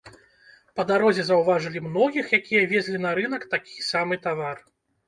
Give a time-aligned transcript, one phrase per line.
[0.79, 4.57] Па дарозе заўважылі многіх, якія везлі на рынак такі самы тавар.